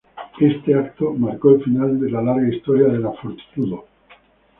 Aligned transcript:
Este 0.39 0.71
evento 0.71 1.13
marcó 1.13 1.51
el 1.51 1.63
final 1.63 1.99
de 1.99 2.09
la 2.09 2.23
larga 2.23 2.51
historia 2.51 2.87
de 2.87 2.97
la 2.97 3.11
Fortitudo. 3.11 3.85